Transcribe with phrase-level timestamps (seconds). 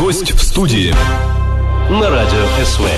[0.00, 0.94] Гость в студии.
[1.90, 2.88] На радио СВ.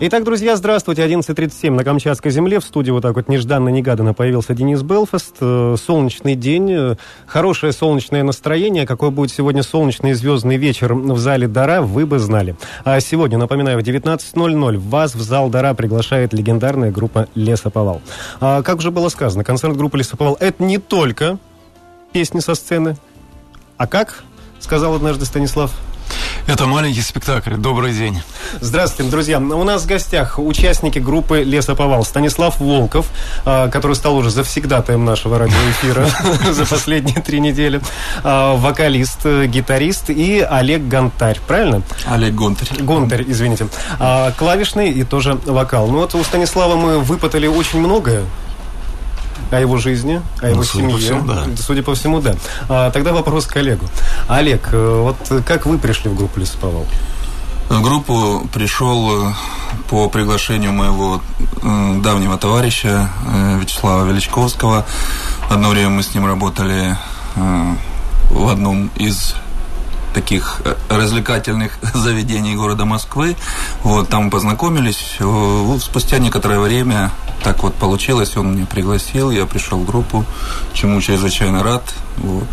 [0.00, 1.06] Итак, друзья, здравствуйте.
[1.06, 2.60] 11.37 на Камчатской земле.
[2.60, 5.36] В студии вот так вот нежданно-негаданно появился Денис Белфаст.
[5.40, 6.96] Э, солнечный день, э,
[7.26, 8.86] хорошее солнечное настроение.
[8.86, 12.54] Какой будет сегодня солнечный и звездный вечер в зале Дара, вы бы знали.
[12.84, 18.02] А сегодня, напоминаю, в 19.00 вас в зал Дара приглашает легендарная группа Лесоповал.
[18.38, 21.38] А, как уже было сказано, концерт группы Лесоповал– это не только
[22.12, 22.98] песни со сцены.
[23.78, 24.24] А как,
[24.60, 25.72] сказал однажды Станислав
[26.48, 27.56] это маленький спектакль.
[27.56, 28.22] Добрый день.
[28.62, 29.38] Здравствуйте, друзья.
[29.38, 32.04] У нас в гостях участники группы «Лесоповал».
[32.04, 33.06] Станислав Волков,
[33.44, 36.08] а, который стал уже завсегдатаем нашего радиоэфира
[36.50, 37.82] за последние три недели.
[38.24, 41.38] А, вокалист, гитарист и Олег Гонтарь.
[41.46, 41.82] Правильно?
[42.06, 42.82] Олег Гонтарь.
[42.82, 43.68] Гонтарь, извините.
[43.98, 45.88] А, клавишный и тоже вокал.
[45.88, 48.24] Ну вот у Станислава мы выпытали очень многое
[49.50, 50.90] о его жизни, о его ну, семье.
[50.90, 51.46] По всему, да.
[51.56, 52.34] Судя по всему, да.
[52.68, 53.86] А, тогда вопрос к Олегу.
[54.28, 56.86] Олег, э, вот как вы пришли в группу Лесоповал?
[57.68, 59.32] В группу пришел э,
[59.90, 61.20] по приглашению моего
[61.62, 63.10] э, давнего товарища
[63.60, 64.86] Вячеслава Величковского.
[65.50, 66.96] Одно время мы с ним работали
[68.30, 69.34] в одном из
[70.18, 73.36] таких развлекательных заведений города Москвы.
[73.84, 75.18] Вот, там познакомились.
[75.80, 77.12] Спустя некоторое время
[77.44, 80.24] так вот получилось, он меня пригласил, я пришел в группу,
[80.72, 81.84] чему чрезвычайно рад.
[82.16, 82.48] Вот.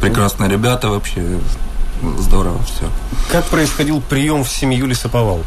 [0.00, 1.40] Прекрасные ребята вообще,
[2.18, 2.88] здорово все.
[3.32, 5.40] Как происходил прием в семью Лесоповал?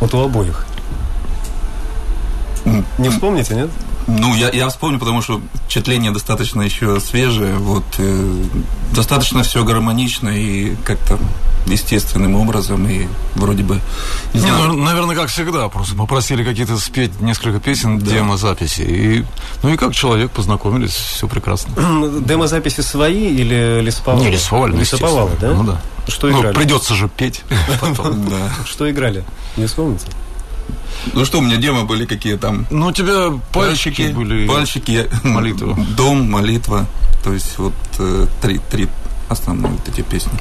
[0.00, 0.66] Вот у обоих.
[2.98, 3.70] Не вспомните, нет?
[4.06, 7.54] Ну, я, я вспомню, потому что впечатление достаточно еще свежее.
[7.54, 8.44] Вот, э,
[8.92, 11.18] достаточно все гармонично и как-то
[11.66, 13.80] естественным образом и вроде бы...
[14.34, 18.10] Не, ну, наверное, как всегда, просто попросили какие-то спеть несколько песен, да.
[18.10, 18.82] демо-записи.
[18.82, 19.24] И,
[19.62, 21.72] ну и как человек познакомились, все прекрасно.
[22.20, 24.24] Демо-записи свои или лесоповалы?
[24.24, 25.52] Не, лесоповали, Лесоповалы, да?
[25.52, 25.80] Ну да.
[26.08, 26.54] Что ну, играли?
[26.54, 27.42] придется же петь
[27.80, 28.28] потом.
[28.66, 29.24] Что играли?
[29.56, 30.06] Не вспомните?
[31.12, 32.66] Ну что, у меня демо были какие там?
[32.70, 34.46] Ну, у тебя пальчики были.
[34.46, 35.76] Пальчики, молитва.
[35.96, 36.86] Дом, молитва.
[37.24, 38.88] То есть вот э, три, три
[39.28, 40.32] основные вот эти песни.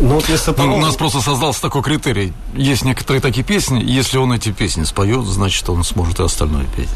[0.00, 2.32] Ну, вот если ну, у нас просто создался такой критерий.
[2.54, 6.88] Есть некоторые такие песни, если он эти песни споет, значит, он сможет и остальное петь.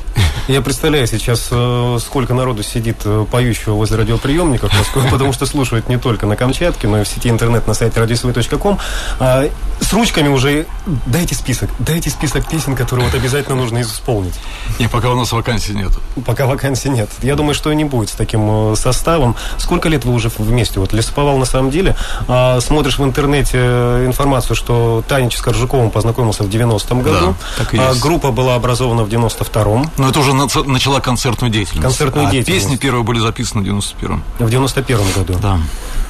[0.48, 4.72] Я представляю сейчас, э, сколько народу сидит э, поющего возле радиоприемников
[5.10, 8.78] потому что слушают не только на Камчатке, но и в сети интернет на сайте radiosvой.com.
[9.18, 9.48] А,
[9.80, 10.66] с ручками уже
[11.06, 14.34] дайте список, дайте список песен, которые вот обязательно нужно исполнить.
[14.78, 15.92] И пока у нас вакансий нет.
[16.24, 17.10] Пока вакансий нет.
[17.22, 19.36] Я думаю, что и не будет с таким э, составом.
[19.58, 20.80] Сколько лет вы уже вместе?
[20.80, 21.96] Вот Лесоповал на самом деле
[22.28, 27.26] а, смотришь в интернете информацию, что Танич с Коржуковым познакомился в 90-м году.
[27.26, 28.00] Да, так и а, есть.
[28.00, 29.90] группа была образована в 92-м.
[29.98, 31.82] Но это уже начала концертную деятельность.
[31.82, 32.64] Концертную а деятельность.
[32.64, 34.24] песни первые были записаны в 91-м.
[34.38, 35.38] В 91-м году.
[35.40, 35.58] Да.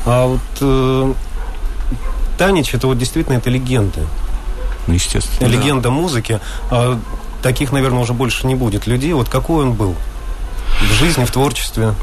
[0.04, 1.15] А вот э,
[2.38, 4.06] Танич, это вот действительно это легенда.
[4.87, 5.49] Ну, естественно.
[5.49, 5.91] Легенда да.
[5.91, 6.41] музыки.
[6.71, 6.99] А,
[7.43, 9.12] таких, наверное, уже больше не будет людей.
[9.12, 9.94] Вот какой он был?
[10.81, 11.94] В жизни, в творчестве?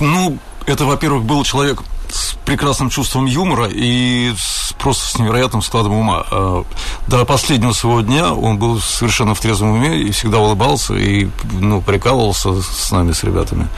[0.00, 5.92] Ну, это, во-первых, был человек с прекрасным чувством юмора и с, просто с невероятным складом
[5.92, 6.24] ума.
[6.30, 6.64] А,
[7.06, 11.80] до последнего своего дня он был совершенно в трезвом уме и всегда улыбался и ну,
[11.80, 13.68] прикалывался с нами, с ребятами.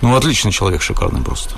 [0.00, 1.54] Ну, отличный человек, шикарный просто.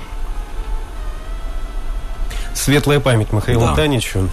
[2.53, 3.75] Светлая память Михаилу да.
[3.75, 4.29] Таничу.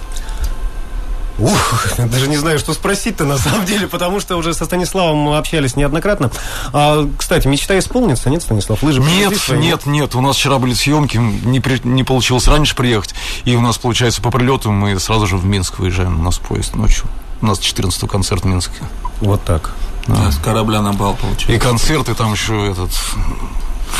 [1.41, 5.39] Ух, даже не знаю, что спросить-то на самом деле, потому что уже со Станиславом мы
[5.39, 6.31] общались неоднократно.
[6.73, 8.83] А, кстати, мечта исполнится, нет, Станислав?
[8.83, 10.15] Лыжи нет, нет, нет.
[10.15, 13.15] У нас вчера были съемки, не, при, не получилось раньше приехать.
[13.45, 16.21] И у нас, получается, по прилету мы сразу же в Минск выезжаем.
[16.21, 17.07] У нас поезд ночью.
[17.41, 18.83] У нас 14 концерт в Минске.
[19.21, 19.73] Вот так.
[20.07, 20.17] Да.
[20.17, 21.53] да, с корабля на бал получается.
[21.53, 22.91] И концерты там еще этот,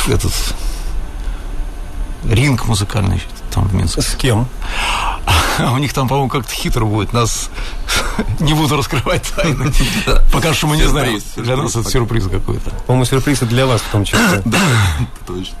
[0.07, 0.33] этот
[2.23, 4.01] ринг музыкальный там в Минске.
[4.01, 4.47] С кем?
[5.59, 7.13] У них там, по-моему, как-то хитро будет.
[7.13, 7.49] Нас
[8.39, 9.71] не буду раскрывать тайны.
[10.31, 11.19] Пока что мы не знаем.
[11.35, 12.71] Для нас это сюрприз какой-то.
[12.87, 14.41] По-моему, сюрприз и для вас в том числе.
[14.45, 14.59] Да,
[15.27, 15.55] точно.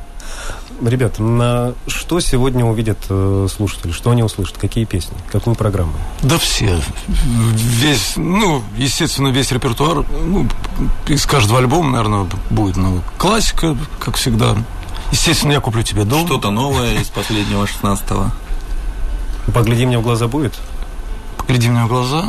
[0.81, 3.91] Ребят, на что сегодня увидят э, слушатели?
[3.91, 4.57] Что они услышат?
[4.57, 5.15] Какие песни?
[5.31, 5.93] Какую программу?
[6.23, 6.81] Да все.
[7.07, 10.03] Весь, ну, естественно, весь репертуар.
[10.23, 10.47] Ну,
[11.07, 14.55] из каждого альбома, наверное, будет ну, классика, как всегда.
[15.11, 16.25] Естественно, я куплю тебе дом.
[16.25, 18.31] Что-то новое из последнего 16-го.
[19.53, 20.53] Погляди мне в глаза будет?
[21.37, 22.25] Погляди мне в глаза.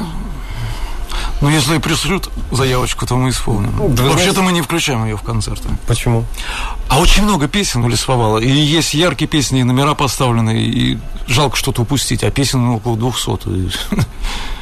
[1.42, 3.74] Ну, если пришлют заявочку, то мы исполним.
[3.76, 5.68] Ну, да Вообще-то знаете- мы не включаем ее в концерты.
[5.88, 6.24] Почему?
[6.88, 8.38] А очень много песен у Лесовала.
[8.38, 12.22] И есть яркие песни, и номера поставлены, и жалко что-то упустить.
[12.22, 13.48] А песен ну, около 200.
[13.48, 13.70] И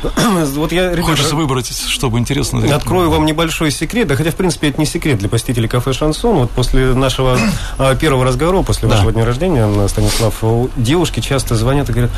[0.55, 2.75] Вот я, ребята, Хочется выбрать, чтобы интересно.
[2.75, 6.37] Открою вам небольшой секрет, да хотя, в принципе, это не секрет для посетителей кафе «Шансон».
[6.37, 7.39] Вот после нашего
[7.79, 8.95] а, первого разговора, после Да.
[8.95, 10.43] вашего дня рождения, Станислав,
[10.77, 12.11] девушки часто звонят и говорят,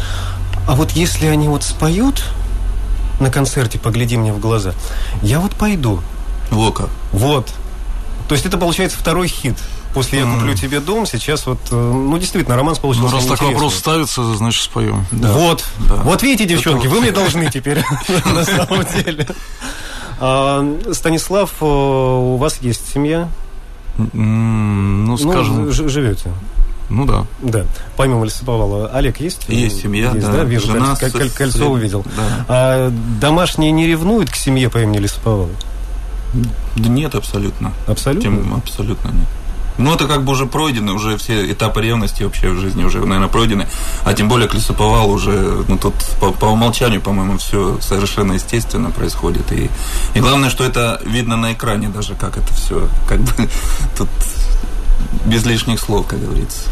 [0.69, 2.23] а вот если они вот споют
[3.23, 4.75] на концерте «Погляди мне в глаза»,
[5.23, 6.01] я вот пойду.
[6.51, 6.91] Во как.
[7.13, 7.49] Вот.
[8.29, 9.57] То есть это, получается, второй хит.
[9.95, 13.33] После «Я куплю тебе дом» сейчас вот, э, ну, действительно, романс Ну, получился раз такой
[13.35, 13.55] интересный.
[13.55, 15.05] вопрос ставится, значит, споем.
[15.11, 15.65] Вот.
[15.81, 15.97] Да.
[15.97, 17.85] Вот видите, девчонки, вы мне должны теперь,
[18.25, 19.27] на самом деле.
[20.21, 23.29] А, Станислав, э, у вас есть семья?
[24.15, 26.33] Ну, скажем, Ну, живете.
[26.89, 27.27] Ну да.
[27.41, 27.65] Да,
[27.97, 28.89] помимо лесоповала.
[28.89, 29.49] Олег, есть?
[29.49, 30.45] Есть семья, да.
[30.45, 32.05] Вижу, Жена коль- коль- кольцо увидел.
[32.17, 32.47] Да.
[32.49, 35.49] А домашние не ревнуют к семье по имени Лесоповала?
[36.77, 37.73] Да нет, абсолютно.
[37.87, 38.23] Абсолютно?
[38.23, 39.29] Тем, абсолютно нет.
[39.79, 43.29] Ну, это как бы уже пройдены, уже все этапы ревности вообще в жизни уже, наверное,
[43.29, 43.67] пройдены.
[44.05, 48.91] А тем более к лесоповал уже, ну, тут по, по умолчанию, по-моему, все совершенно естественно
[48.91, 49.51] происходит.
[49.53, 49.71] И,
[50.15, 53.33] и главное, что это видно на экране даже, как это все, как бы,
[53.97, 54.09] тут
[55.27, 56.69] без лишних слов, как говорится.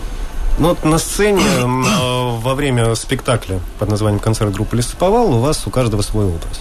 [0.59, 5.41] Ну, вот на сцене м, э, во время спектакля под названием «Концерт группы Лесоповал» у
[5.41, 6.61] вас у каждого свой образ.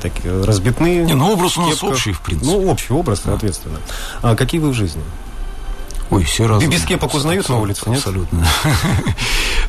[0.00, 1.04] Такие разбитные.
[1.04, 2.50] Не, ну образ у нас общий, в принципе.
[2.50, 3.78] Ну, общий образ, соответственно.
[4.22, 5.02] А какие вы в жизни?
[6.08, 6.70] Ой, все разные.
[6.70, 7.98] без кепок узнают на улице, нет?
[7.98, 8.46] Абсолютно.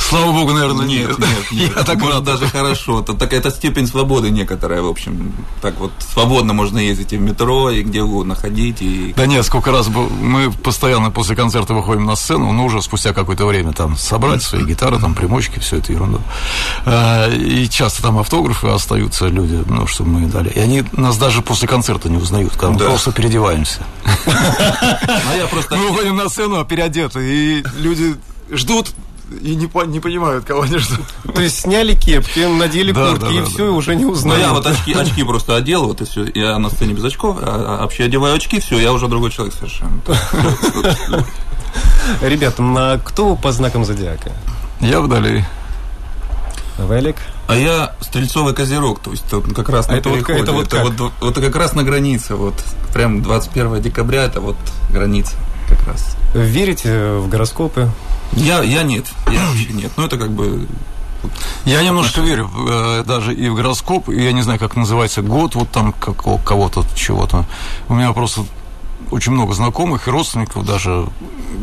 [0.09, 1.19] Слава богу, наверное, нет.
[1.19, 1.75] нет, нет.
[1.77, 3.01] Я так Может, даже хорошо.
[3.01, 5.33] Это такая это степень свободы некоторая, в общем.
[5.61, 8.81] Так вот, свободно можно ездить и в метро, и где угодно ходить.
[8.81, 9.13] И...
[9.17, 13.45] Да нет, сколько раз мы постоянно после концерта выходим на сцену, но уже спустя какое-то
[13.45, 16.19] время там собрать свои гитары, там примочки, все это ерунда.
[16.85, 20.49] А, И часто там автографы остаются люди, ну, что мы им дали.
[20.49, 22.85] И они нас даже после концерта не узнают, когда мы Да.
[22.85, 23.79] просто переодеваемся.
[25.51, 25.75] Просто...
[25.75, 28.15] Мы выходим на сцену, а переодеты, и люди
[28.51, 28.91] ждут
[29.41, 31.05] и не, по- не понимают, кого они ждут.
[31.35, 34.41] То есть сняли кепки, надели Да, куртки, да, и все, и уже не Ну, узнают.
[34.43, 36.25] я вот очки, очки просто одел, вот и все.
[36.33, 39.53] Я на сцене без очков, а а вообще одеваю очки, все, я уже другой человек
[39.55, 39.99] совершенно.
[42.21, 44.31] Ребята, кто по знакам зодиака?
[44.79, 45.43] Я водолей.
[46.89, 47.15] Олег?
[47.47, 49.23] А я стрельцовый козерог, то есть
[49.55, 50.83] как раз А на это вот- это вот как?
[50.83, 52.53] вот, вот как раз на границе, вот
[52.93, 54.57] прям 21 декабря, это вот
[54.91, 55.33] граница
[55.67, 56.15] как раз.
[56.33, 57.89] Верите в гороскопы?
[58.33, 59.91] Я, я нет, я вообще нет.
[59.97, 60.67] Ну, это как бы...
[61.65, 65.55] Я немножко верю э, даже и в гороскоп, и я не знаю, как называется год,
[65.55, 67.45] вот там как у кого-то чего-то.
[67.89, 68.45] У меня просто
[69.11, 71.07] очень много знакомых и родственников даже,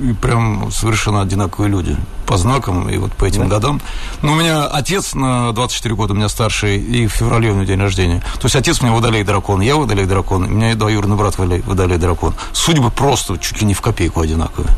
[0.03, 1.97] и прям совершенно одинаковые люди
[2.27, 3.81] по знакам и вот по этим годам.
[4.23, 7.65] Но у меня отец на 24 года, у меня старший, и в феврале у него
[7.65, 8.21] день рождения.
[8.41, 11.99] То есть отец у меня водолей дракон, я водолей дракон, у меня двоюродный брат водолей,
[11.99, 12.35] дракон.
[12.53, 14.71] Судьбы просто чуть ли не в копейку одинаковые.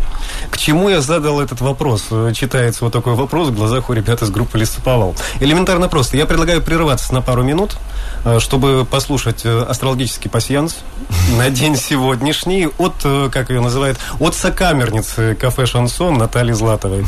[0.51, 2.09] К чему я задал этот вопрос?
[2.35, 5.15] Читается вот такой вопрос в глазах у ребят из группы Лесоповал.
[5.41, 6.17] Элементарно просто.
[6.17, 7.77] Я предлагаю прерваться на пару минут,
[8.25, 10.77] э, чтобы послушать э, астрологический пасьянс
[11.37, 17.05] на день сегодняшний от, э, как ее называют, от сокамерницы кафе «Шансон» Натальи Златовой.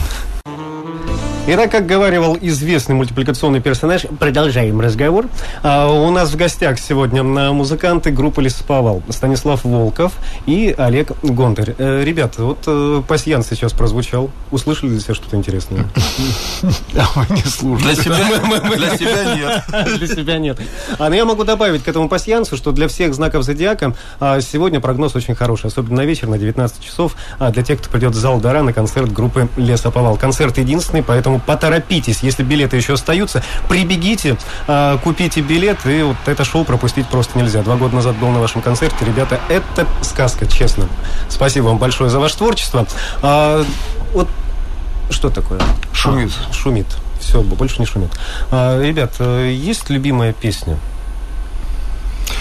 [1.50, 5.28] Итак, как говаривал известный мультипликационный персонаж, продолжаем разговор.
[5.62, 9.02] А, у нас в гостях сегодня а, музыканты группы Лесоповал.
[9.08, 10.12] Станислав Волков
[10.44, 11.74] и Олег Гонтарь.
[11.78, 14.30] Э, ребята, вот э, пасьян сейчас прозвучал.
[14.50, 15.86] Услышали для себя что-то интересное?
[16.94, 17.94] А вы не слушали.
[17.94, 19.98] Для себя, нет.
[19.98, 20.58] Для себя нет.
[20.98, 24.80] А, но я могу добавить к этому пасьянсу, что для всех знаков зодиака а, сегодня
[24.80, 28.18] прогноз очень хороший, особенно на вечер, на 19 часов, а, для тех, кто придет в
[28.18, 30.18] зал Дара на концерт группы Лесоповал.
[30.18, 32.20] Концерт единственный, поэтому поторопитесь.
[32.22, 37.62] Если билеты еще остаются, прибегите, а, купите билет, и вот это шоу пропустить просто нельзя.
[37.62, 39.04] Два года назад был на вашем концерте.
[39.04, 40.88] Ребята, это сказка, честно.
[41.28, 42.86] Спасибо вам большое за ваше творчество.
[43.22, 43.64] А,
[44.12, 44.28] вот
[45.10, 45.60] что такое?
[45.92, 46.32] Шумит.
[46.48, 46.86] А, шумит.
[47.20, 48.10] Все, больше не шумит.
[48.50, 50.78] А, ребят, э, есть любимая песня?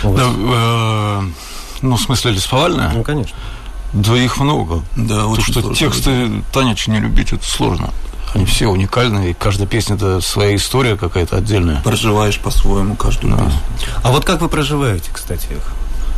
[0.03, 0.21] У вас?
[0.21, 1.21] Да, э,
[1.81, 2.89] ну, в смысле, лесповальная?
[2.89, 3.35] Ну, конечно.
[3.93, 4.83] Да их много.
[4.95, 7.89] Да, То, очень что тексты Танич не любить, это сложно.
[8.33, 11.81] Они все уникальные, и каждая песня это своя история какая-то отдельная.
[11.81, 13.43] Проживаешь по-своему каждую Да.
[13.45, 13.59] песню.
[14.03, 15.71] А вот как вы проживаете, кстати, их?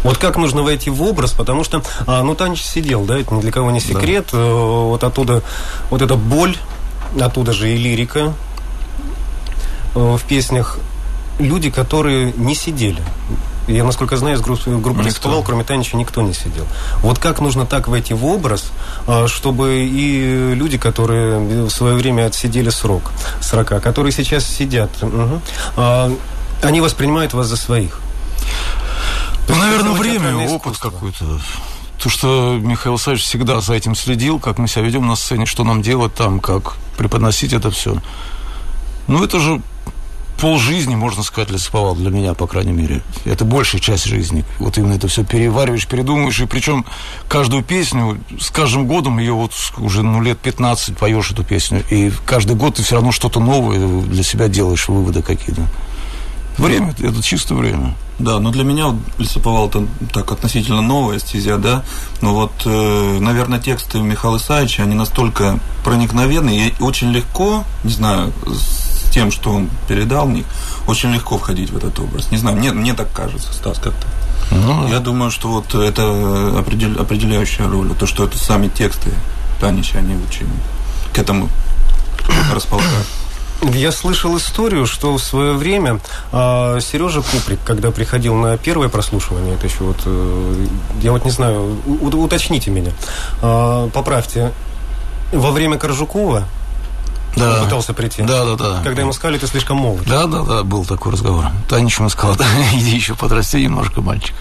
[0.03, 3.41] Вот как нужно войти в образ, потому что, а, ну, Танич сидел, да, это ни
[3.41, 4.29] для кого не секрет.
[4.31, 4.37] Э,
[4.89, 5.43] Вот оттуда,
[5.89, 6.55] вот эта боль,
[7.19, 8.33] оттуда же и лирика
[9.95, 10.79] э, в песнях.
[11.37, 13.01] Люди, которые не сидели.
[13.69, 15.03] Я, насколько знаю, из группы, группы.
[15.03, 16.65] Лесоповал, кроме Танича, никто не сидел.
[17.01, 18.71] Вот как нужно так войти в образ,
[19.07, 23.11] а, чтобы и люди, которые в свое время отсидели срок,
[23.41, 24.89] срока, которые сейчас сидят,
[25.77, 26.11] а,
[26.63, 28.01] они воспринимают вас за своих.
[29.47, 31.39] Ну, наверное, время, опыт какой-то.
[32.01, 35.63] То, что Михаил Савич всегда за этим следил, как мы себя ведем на сцене, что
[35.63, 37.97] нам делать там, как преподносить это все.
[39.07, 39.61] Ну, это же
[40.39, 43.01] пол жизни, можно сказать, лесоповал для меня, по крайней мере.
[43.25, 44.45] Это большая часть жизни.
[44.57, 46.85] Вот именно это все перевариваешь, передумываешь, и причем
[47.27, 52.11] каждую песню, с каждым годом ее вот уже ну, лет 15 поешь эту песню, и
[52.25, 55.63] каждый год ты все равно что-то новое для себя делаешь, выводы какие-то.
[56.57, 57.95] Время, это чисто время.
[58.19, 61.83] Да, но для меня лесоповал это так относительно новая стезя, да.
[62.21, 68.33] Но вот, э, наверное, тексты Михаила Исаевича, они настолько проникновенны и очень легко, не знаю,
[69.09, 70.43] тем, что он передал мне,
[70.87, 72.31] очень легко входить в этот образ.
[72.31, 74.07] Не знаю, мне, мне так кажется, Стас, как-то.
[74.51, 77.89] Ну, Я думаю, что вот это определ, определяющая роль.
[77.93, 79.11] То, что это сами тексты
[79.59, 80.47] Танича, они очень
[81.13, 81.49] к этому
[82.53, 83.07] располагают.
[83.61, 85.99] Я слышал историю, что в свое время э,
[86.31, 90.65] а, Сережа Куприк, когда приходил на первое прослушивание, это еще вот, э,
[91.01, 92.91] я вот не знаю, у, уточните меня,
[93.41, 94.53] э, поправьте,
[95.33, 96.45] во время Коржукова
[97.35, 97.59] да.
[97.59, 98.23] Он пытался прийти.
[98.23, 98.81] Да, да, да.
[98.83, 100.03] Когда ему сказали, ты слишком молод.
[100.05, 101.45] Да, да, да, был такой разговор.
[101.67, 102.37] Танечка ему сказала,
[102.73, 104.35] иди еще подрасти немножко, мальчик.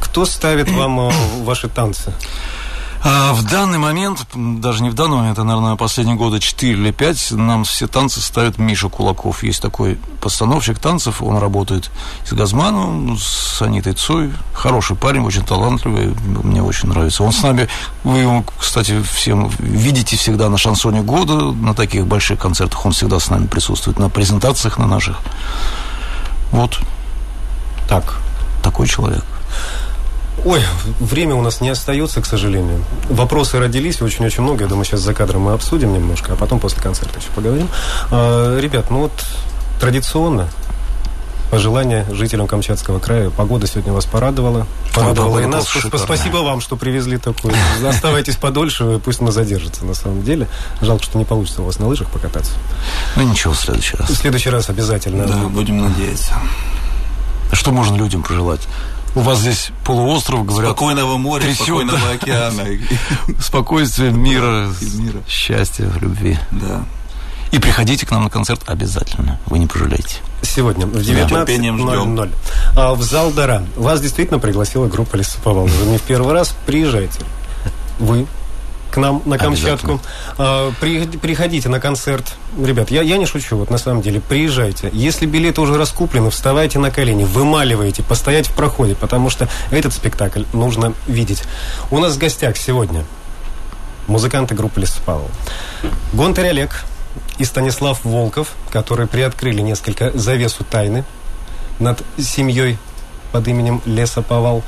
[0.00, 1.10] Кто ставит вам
[1.44, 2.12] ваши танцы?
[3.06, 6.90] А, в данный момент, даже не в данный момент, а, наверное, последние года 4 или
[6.90, 9.42] 5, нам все танцы ставит Миша Кулаков.
[9.42, 11.90] Есть такой постановщик танцев, он работает
[12.24, 14.32] с Газманом, с Анитой Цой.
[14.54, 17.24] Хороший парень, очень талантливый, мне очень нравится.
[17.24, 17.68] Он с нами,
[18.04, 23.20] вы его, кстати, всем видите всегда на шансоне года, на таких больших концертах, он всегда
[23.20, 25.18] с нами присутствует, на презентациях на наших.
[26.52, 26.80] Вот.
[27.86, 28.18] Так.
[28.62, 29.24] Такой человек.
[30.44, 30.60] Ой,
[31.00, 32.84] время у нас не остается, к сожалению.
[33.08, 34.64] Вопросы родились очень-очень много.
[34.64, 37.68] Я думаю, сейчас за кадром мы обсудим немножко, а потом после концерта еще поговорим.
[38.10, 39.12] А, ребят, ну вот
[39.80, 40.48] традиционно
[41.50, 43.30] пожелания жителям Камчатского края.
[43.30, 44.66] Погода сегодня вас порадовала.
[44.92, 45.68] Порадовала и нас.
[45.68, 47.54] Спасибо вам, что привезли такую.
[47.88, 50.48] Оставайтесь подольше, пусть она задержится на самом деле.
[50.80, 52.52] Жалко, что не получится у вас на лыжах покататься.
[53.14, 54.10] Ну ничего, в следующий раз.
[54.10, 55.26] В следующий раз обязательно.
[55.26, 56.34] Да, будем надеяться.
[57.52, 58.66] Что можно людям пожелать?
[59.14, 60.72] У вас здесь полуостров, говорят.
[60.72, 62.64] Спокойного моря, трясет, спокойного океана.
[63.40, 66.36] Спокойствия, мира, мира, счастья, любви.
[66.50, 66.84] Да.
[67.52, 69.38] И приходите к нам на концерт обязательно.
[69.46, 70.16] Вы не пожалеете.
[70.42, 72.32] Сегодня в 19.00
[72.76, 73.64] а, в зал Дара.
[73.76, 75.66] Вас действительно пригласила группа Лесоповал.
[75.66, 76.54] Вы не в первый раз.
[76.66, 77.20] Приезжайте.
[78.00, 78.26] Вы
[78.94, 80.00] к нам на Камчатку.
[80.38, 82.36] А, при, приходите на концерт.
[82.56, 84.88] Ребят, я, я не шучу, вот на самом деле, приезжайте.
[84.92, 90.44] Если билеты уже раскуплены, вставайте на колени, вымаливайте, постоять в проходе, потому что этот спектакль
[90.52, 91.42] нужно видеть.
[91.90, 93.04] У нас в гостях сегодня
[94.06, 95.28] музыканты группы Лесопавл.
[96.12, 96.84] Гонтарь Олег
[97.38, 101.04] и Станислав Волков, которые приоткрыли несколько завесу тайны
[101.80, 102.78] над семьей
[103.32, 104.62] под именем Лесоповал.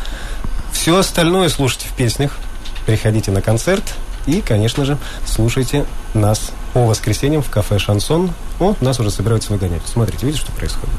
[0.72, 2.36] Все остальное слушайте в песнях.
[2.86, 3.84] Приходите на концерт.
[4.26, 8.32] И, конечно же, слушайте нас по воскресеньям в кафе «Шансон».
[8.58, 9.82] О, нас уже собираются выгонять.
[9.86, 10.94] Смотрите, видите, что происходит?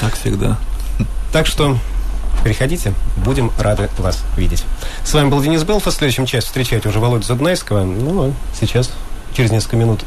[0.00, 0.58] Так всегда.
[1.32, 1.76] Так что
[2.44, 4.64] приходите, будем рады вас видеть.
[5.04, 5.90] С вами был Денис Белфа.
[5.90, 7.84] В следующем части встречайте уже Володю Заднайского.
[7.84, 8.90] Ну, а сейчас,
[9.34, 10.00] через несколько минут,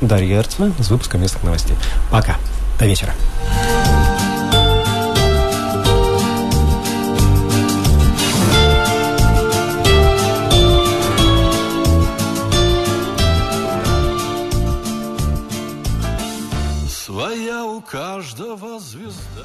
[0.00, 1.76] Дарья Эрцман с выпуском местных новостей.
[2.10, 2.36] Пока.
[2.78, 3.14] До вечера.
[17.92, 19.44] Каждого звезда.